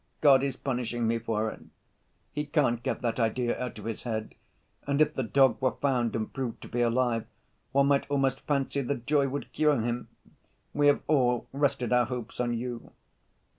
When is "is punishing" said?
0.41-1.07